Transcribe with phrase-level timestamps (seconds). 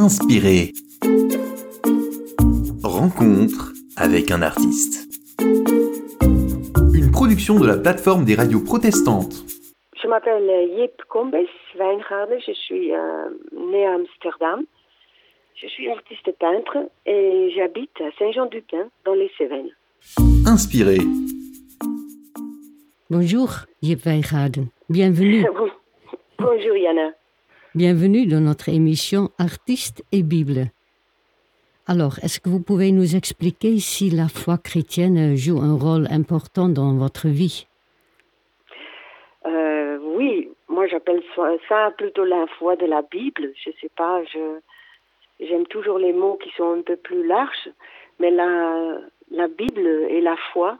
[0.00, 0.72] Inspiré.
[2.82, 5.06] Rencontre avec un artiste.
[6.94, 9.44] Une production de la plateforme des radios protestantes.
[10.02, 11.36] Je m'appelle Jip Combes
[11.78, 12.38] Wijngaarden.
[12.46, 14.64] Je suis euh, née à Amsterdam.
[15.54, 19.76] Je suis artiste peintre et j'habite à Saint-Jean-du-Pin, dans les Cévennes.
[20.46, 20.96] Inspiré.
[23.10, 23.50] Bonjour,
[23.82, 24.68] Jip Wijngaarden.
[24.88, 25.44] Bienvenue.
[26.38, 27.10] Bonjour Yana.
[27.76, 30.72] Bienvenue dans notre émission Artistes et Bible.
[31.86, 36.68] Alors, est-ce que vous pouvez nous expliquer si la foi chrétienne joue un rôle important
[36.68, 37.68] dans votre vie?
[39.46, 41.22] Euh, oui, moi j'appelle
[41.68, 43.52] ça, plutôt la foi de la Bible.
[43.64, 44.20] Je sais pas,
[45.38, 47.70] j'aime toujours les mots qui sont un peu plus larges,
[48.18, 48.98] mais la
[49.30, 50.76] la Bible et la foi,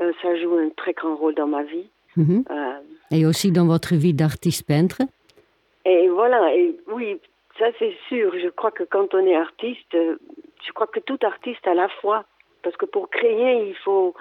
[0.00, 1.90] euh, ça joue un très grand rôle dans ma vie.
[2.16, 2.44] Mhm.
[2.50, 5.02] Euh, Et aussi dans votre vie d'artiste peintre?
[6.12, 7.18] Voilà, et oui,
[7.58, 8.32] ça c'est sûr.
[8.38, 10.16] Je crois que quand on est artiste, euh,
[10.66, 12.24] je crois que tout artiste a la foi.
[12.62, 14.14] Parce que pour créer, il faut,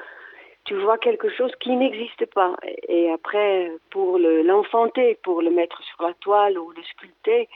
[0.65, 2.55] tu vois quelque chose qui n'existe pas.
[2.87, 7.47] Et après, pour le- l'enfanter, pour le mettre sur la toile ou le sculpter,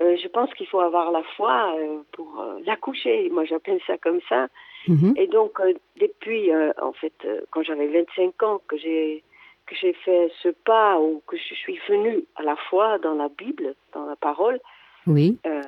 [0.00, 3.30] euh, je pense qu'il faut avoir la foi euh, pour euh, l'accoucher.
[3.30, 4.48] Moi, j'appelle ça comme ça.
[4.88, 5.14] Mhm.
[5.16, 5.60] Et donc,
[6.00, 6.50] depuis,
[6.82, 7.14] en fait,
[7.50, 9.22] quand j'avais 25 ans, que j'ai
[9.66, 13.28] que j'ai fait ce pas ou que je suis venue à la foi dans la
[13.28, 14.58] Bible, dans la parole,
[15.06, 15.62] Oui, euh,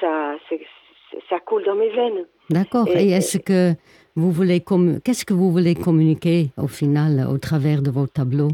[0.00, 0.34] ça,
[1.28, 2.26] ça coule dans mes veines.
[2.50, 2.86] d'accord.
[2.88, 3.72] Et- Et est-ce que
[4.16, 4.60] vous voulez
[5.04, 8.52] qu'est-ce que vous voulez communiquer au final au travers de vos tableaux?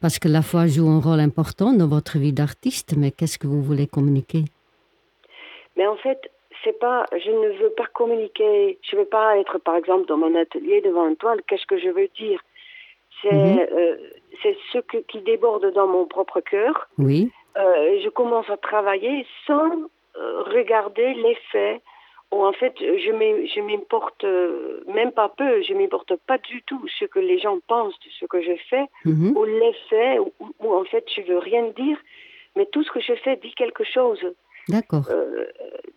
[0.00, 3.46] Parce que la foi joue un rôle important dans votre vie d'artiste, mais qu'est-ce que
[3.46, 4.44] vous voulez communiquer?
[5.76, 6.20] Mais en fait,
[6.62, 8.78] c'est pas, je ne veux pas communiquer.
[8.82, 11.40] Je veux pas être, par exemple, dans mon atelier devant une toile.
[11.46, 12.40] Qu'est-ce que je veux dire?
[13.24, 13.66] C'est, Mhm.
[13.72, 13.96] euh,
[14.42, 16.88] c'est ce que- qui déborde dans mon propre cœur.
[16.98, 19.70] Oui, Euh, je commence à travailler sans
[20.16, 21.80] euh, regarder les faits.
[22.32, 24.24] Ou en fait, je m'im- je m'importe
[24.98, 25.62] même pas peu.
[25.62, 28.86] Je m'importe pas du tout ce que les gens pensent de ce que je fais
[29.04, 29.36] Mhm.
[29.36, 30.18] ou les faits.
[30.60, 31.96] Ou, en fait, je veux rien dire.
[32.56, 34.22] Mais tout ce que je fais dit quelque chose.
[34.68, 35.04] d'accord.
[35.10, 35.44] Euh,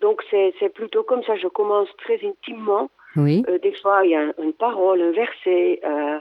[0.02, 1.36] donc c'est c'est plutôt comme ça.
[1.38, 2.90] Je commence très intimement.
[3.16, 6.20] Oui, Euh, des fois, il y a un- une parole, un verset, euh,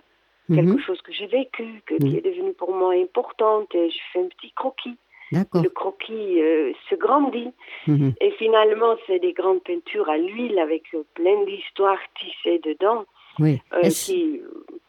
[0.48, 0.80] quelque mhm.
[0.80, 3.74] chose que j'ai vécu, que, qui est devenu pour moi importante.
[3.74, 4.96] Et je fais un petit croquis.
[5.32, 7.50] Le croquis euh, se grandit.
[7.88, 8.14] Mhm.
[8.20, 13.04] Et finalement, c'est des grandes peintures à l'huile avec euh, plein d'histoires tissées dedans
[13.40, 13.60] Oui.
[13.72, 14.40] euh, qui,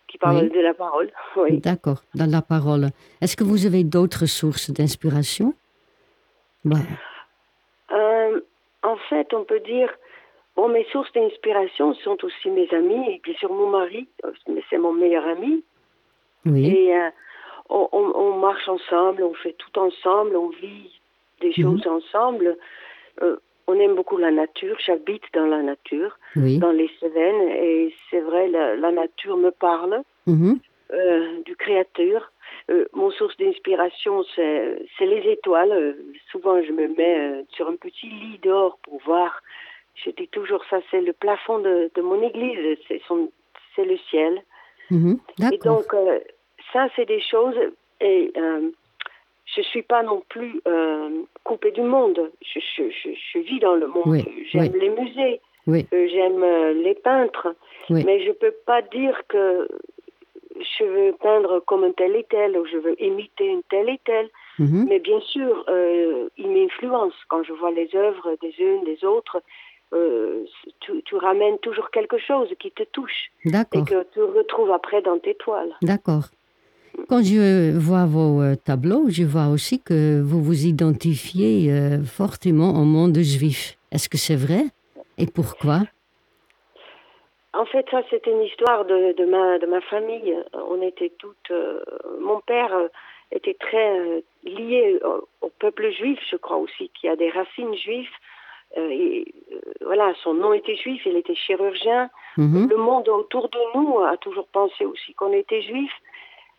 [0.07, 0.49] qui parlent Oui.
[0.49, 1.11] de la parole.
[1.37, 1.57] Oui.
[1.59, 2.89] D'accord, dans la parole.
[3.21, 5.53] Est-ce que vous avez d'autres sources d'inspiration?
[6.65, 6.77] Bah,
[7.91, 8.41] Euh,
[8.83, 9.89] en fait, on peut dire,
[10.57, 14.31] bon, mes sources d'inspiration sont aussi mes amis et bien sûr mon mari, euh,
[14.69, 15.63] c'est mon meilleur ami.
[16.45, 17.09] Oui, Et euh,
[17.69, 20.89] on, on- on marche ensemble, on fait tout ensemble, on vit
[21.41, 21.63] des Mhm.
[21.63, 22.57] choses ensemble.
[23.21, 23.37] Euh,
[23.69, 26.57] on aime beaucoup la nature, j'habite dans la nature, oui.
[26.57, 30.01] dans les Cévennes, et c'est vrai, la, la nature me parle.
[30.25, 30.59] Mhm.
[30.93, 32.31] euh, du créateur.
[32.69, 35.73] Euh, mon source d'inspiration, c'est c'est les étoiles.
[35.73, 35.93] Euh,
[36.31, 39.41] souvent, je me mets euh, sur un petit lit d'or pour voir.
[40.03, 44.43] Je dis toujours ça, c'est le plafond de, de mon église, c'est le ciel.
[44.91, 45.19] Mhm.
[45.51, 46.19] Et donc, euh,
[46.71, 47.55] ça, c'est des choses.
[47.99, 48.69] Et euh,
[49.45, 51.09] je suis pas non plus euh,
[51.43, 52.31] coupée du monde.
[52.41, 54.03] Je, je, je, je vis dans le monde.
[54.05, 54.79] Oui, J'aime oui.
[54.79, 55.41] les musées.
[55.65, 56.45] Oui, J'aime
[56.81, 57.53] les peintres,
[57.89, 59.67] mais je peux pas dire que
[60.79, 63.99] je veux peindre comme un tel et tel ou je veux imiter une telle et
[64.05, 64.29] telle.
[64.59, 64.85] Mhm.
[64.89, 69.41] Mais bien sûr, euh, il m'influence quand je vois les œuvres des unes, des autres.
[69.93, 70.43] Euh,
[70.81, 73.51] tu, tu ramènes toujours quelque chose qui te touche et
[73.83, 75.73] que tu retrouves après dans tes toiles.
[75.81, 76.25] d'accord.
[77.09, 82.71] Quand je vois vos euh, tableaux, je vois aussi que vous vous identifiez euh, fortement
[82.71, 83.77] au monde juif.
[83.91, 84.63] Est-ce que c'est vrai
[85.19, 85.81] Et pourquoi?
[87.53, 90.35] En fait, ça, c'est une histoire de, de, ma, de ma famille.
[90.53, 91.51] On était toutes.
[91.51, 91.81] euh,
[92.19, 92.71] mon père
[93.31, 97.75] était très euh, lié au, au peuple juif, je crois aussi, qui a des racines
[97.75, 98.09] juives.
[98.77, 102.09] Euh, et, euh, voilà, son nom était juif, il était chirurgien.
[102.37, 102.67] Mhm.
[102.69, 105.91] Le monde autour de nous a toujours pensé aussi qu'on était juif.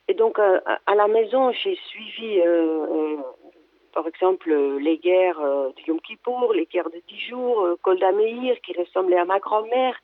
[0.08, 3.16] Et donc, euh, à- à la maison, j'ai suivi, euh,
[3.92, 4.50] par exemple,
[4.80, 9.26] les guerres de Yom Kippour, les guerres de dix jours, Golda Meir, qui ressemblait à
[9.26, 9.94] ma grand-mère.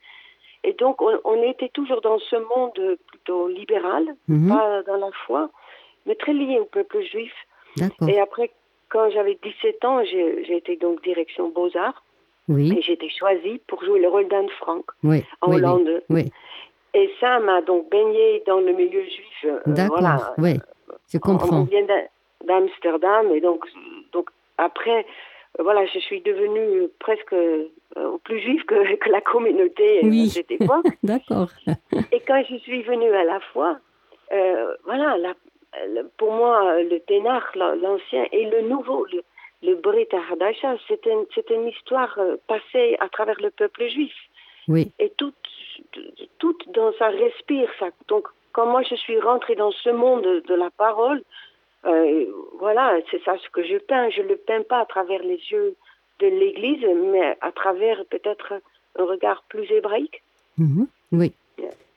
[0.62, 4.48] Et donc, on, on était toujours dans ce monde plutôt libéral, Mhm.
[4.50, 5.48] pas dans la foi,
[6.06, 7.34] mais très lié au peuple juif.
[8.08, 8.50] Et après,
[8.94, 12.02] quand j'avais 17 ans, j'ai été donc direction Beaux-Arts
[12.48, 16.02] Oui, et été choisie pour jouer le rôle d'Anne Frank oui, en oui, Hollande.
[16.10, 16.30] oui.
[16.94, 19.44] Et ça m'a donc baigné dans le milieu juif.
[19.46, 20.34] euh, D'accord, voilà.
[20.38, 20.54] oui,
[21.12, 21.64] je On- On comprends.
[21.64, 22.08] vient d'A-
[22.46, 23.64] d'Amsterdam et donc,
[24.12, 25.04] donc après,
[25.58, 27.66] voilà, je suis devenue presque euh,
[28.22, 30.26] plus juive que, que la communauté Oui.
[30.26, 30.86] à cette époque.
[31.02, 31.48] D'accord.
[32.12, 33.78] Et quand je suis venue à la foi,
[34.32, 35.34] euh, voilà, la-
[36.16, 39.22] pour moi, le Ténach, la- l'ancien, et le nouveau, le,
[39.62, 44.14] le Brit Hadasha, c'est une, une histoire euh, passée à travers le peuple juif.
[44.68, 45.32] Oui, Et tout,
[46.38, 47.88] tout dans ça respire ça.
[48.08, 51.22] Donc, quand moi je suis rentrée dans ce monde de, la parole,
[51.84, 52.26] euh,
[52.58, 54.08] voilà, c'est ça ce que je peins.
[54.10, 55.74] Je le peins pas à travers les yeux
[56.20, 58.54] de l'Église, mais à travers peut-être
[58.96, 60.22] un regard plus hébraïque.
[60.56, 60.86] Mhm.
[61.12, 61.32] oui.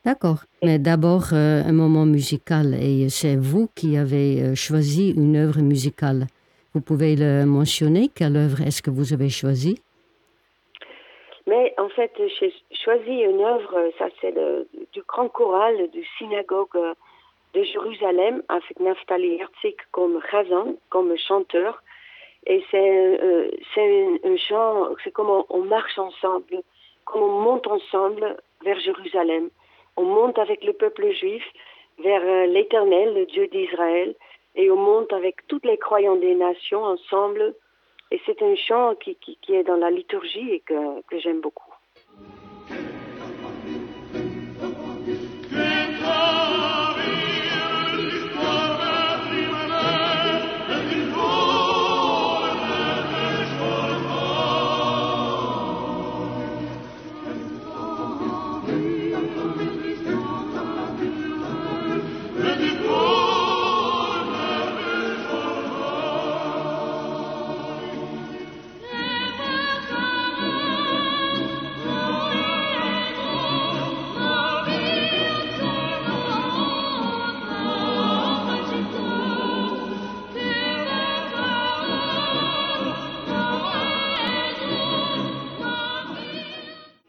[0.08, 0.46] D'accord.
[0.64, 2.74] Mais d'abord, euh, un moment musical.
[2.76, 6.28] Et c'est vous qui avez euh, choisi une œuvre musicale.
[6.74, 8.08] Vous pouvez le mentionner.
[8.16, 9.82] Quelle œuvre est-ce que vous avez choisi
[11.46, 14.34] Mais en fait, j'ai choisi une œuvre, ça c'est
[14.94, 16.94] du grand choral du synagogue euh,
[17.54, 20.22] de Jérusalem avec Naftali Herzig comme
[20.90, 21.84] comme chanteur.
[22.46, 23.52] Et c'est euh,
[24.24, 26.64] un, chant, c'est comme on, on marche ensemble,
[27.04, 29.50] comme on monte ensemble vers Jérusalem.
[29.98, 31.44] On monte avec le peuple juif
[32.00, 34.16] vers euh, l'Éternel, le Dieu d'Israël,
[34.56, 37.56] et on monte avec tous les croyants des nations ensemble.
[38.12, 39.18] Et c'est un chant qui,
[39.50, 41.67] est dans la liturgie et que j'aime beaucoup.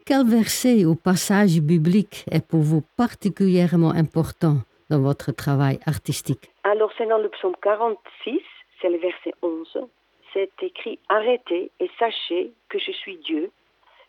[0.09, 4.55] Quel verset ou passage biblique est pour vous particulièrement important
[4.89, 6.49] dans votre travail artistique?
[6.63, 8.39] Alors c'est dans le psaume 46,
[8.81, 9.87] c'est le verset 11.
[10.33, 13.51] C'est écrit Arrêtez et sachez que je suis Dieu.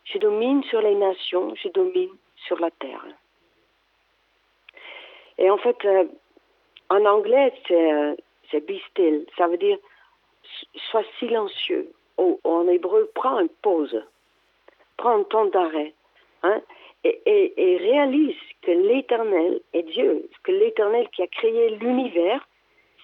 [0.05, 2.09] Je domine sur les nations, je domine
[2.47, 3.05] sur la terre.
[5.37, 6.05] Et en fait, euh,
[6.89, 8.15] en anglais, c'est euh,
[8.53, 9.27] be still.
[9.37, 9.77] Ça veut dire
[10.89, 11.91] sois silencieux.
[12.17, 14.01] Ou en hébreu, prends une pause.
[15.01, 15.93] Prends un temps d'arrêt.
[16.43, 16.61] Hein?
[17.03, 22.47] Et, et- et réalise que l'Éternel est Dieu, que l'Éternel qui a créé l'univers,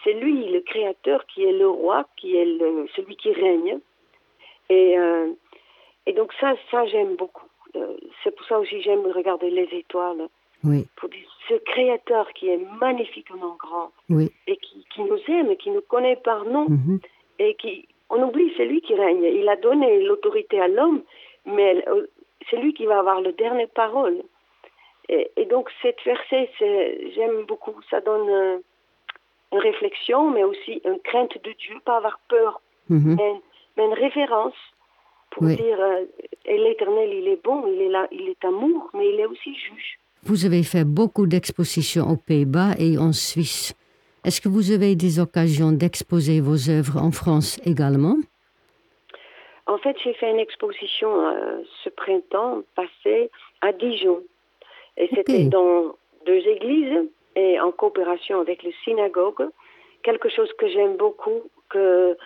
[0.03, 3.79] c'est lui le créateur qui est le roi, qui est le- celui qui règne.
[4.69, 5.31] Et, euh,
[6.05, 7.47] et donc ça, ça j'aime beaucoup.
[7.75, 10.27] Euh, c'est pour ça aussi j'aime regarder les étoiles.
[10.63, 14.31] Oui, Pour dire, ce créateur qui est magnifiquement grand oui.
[14.47, 16.99] et qui, qui nous aime, qui nous connaît par nom mhm.
[17.39, 19.23] et qui, on oublie, c'est lui qui règne.
[19.23, 21.01] Il a donné l'autorité à l'homme,
[21.47, 22.05] mais euh,
[22.49, 24.17] c'est lui qui va avoir le dernier parole.
[25.09, 26.49] Et, et donc, cette verset,
[27.15, 27.75] j'aime beaucoup.
[27.89, 28.57] Ça donne euh,
[29.53, 33.15] une réflexion, mais aussi une crainte de Dieu, pas avoir peur, Mhm.
[33.17, 33.41] mais, une-
[33.77, 34.55] mais une référence
[35.31, 35.55] pour Oui.
[35.55, 36.05] dire, euh,
[36.45, 39.53] et l'Éternel, il est bon, il est là, il est amour, mais il est aussi
[39.55, 39.99] juge.
[40.23, 43.73] Vous avez fait beaucoup d'expositions aux Pays-Bas et en Suisse.
[44.25, 48.17] Est-ce que vous avez des occasions d'exposer vos œuvres en France également?
[49.67, 53.29] En fait, j'ai fait une exposition euh, ce printemps passé
[53.61, 54.21] à Dijon.
[54.97, 59.47] Et c'était dans deux églises et en coopération avec le synagogue.
[60.03, 62.17] Quelque chose que j'aime beaucoup, que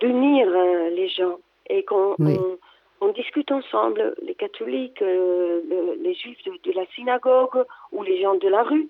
[0.00, 2.36] d'unir euh, les gens et qu'on Oui.
[2.38, 2.58] on,
[3.06, 8.20] on discute ensemble, les catholiques, euh, le- les juifs de, de la synagogue ou les
[8.20, 8.88] gens de la rue.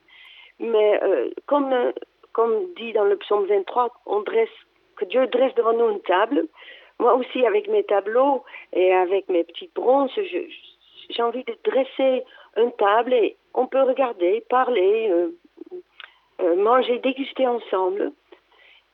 [0.59, 1.01] Mais
[1.47, 1.73] comme,
[2.33, 4.49] comme dit dans le psaume 23, on dresse,
[4.97, 6.45] que Dieu dresse devant nous une table.
[7.01, 10.11] Moi aussi, avec mes tableaux et avec mes petites bronzes,
[11.11, 12.23] j'ai envie de dresser
[12.57, 15.29] une table et on peut regarder, parler, euh,
[16.43, 18.13] euh, manger, déguster ensemble.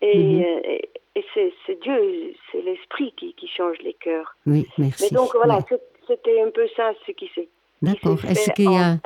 [0.01, 0.43] Et, Mhm.
[0.43, 1.25] euh, et, et
[1.67, 4.37] c'est Dieu, c'est l'esprit qui, qui change les cœurs.
[4.47, 5.05] Oui, merci.
[5.05, 5.59] Mais donc voilà,
[6.07, 7.49] c'était un peu ça ce qui s'est
[7.83, 8.19] D'accord.
[8.25, 8.97] Est-ce qu'il y a...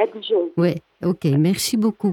[0.57, 2.12] Oui, ok, merci beaucoup.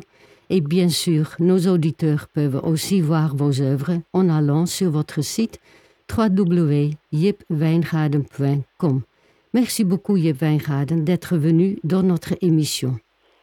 [0.49, 5.59] Et bien sûr, nos auditeurs peuvent aussi voir vos œuvres en allant sur votre site
[6.09, 9.01] www.jipwijngaarden.com.
[9.53, 12.95] Merci beaucoup, Jip Wijngaarden, d'être venu dans notre émission.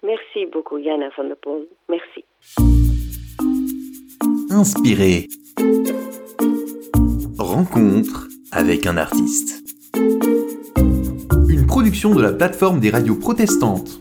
[0.03, 1.67] Merci beaucoup, Yana van der Poel.
[1.89, 2.25] Merci.
[4.51, 5.29] Inspiré.
[7.39, 9.63] Rencontre avec un artiste.
[11.49, 13.99] Une production de la plateforme des radios protestantes.